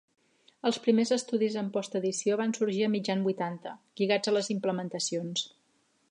[0.67, 5.45] Els primers estudis en post edició van sorgir a mitjan vuitanta, lligats a les implementacions.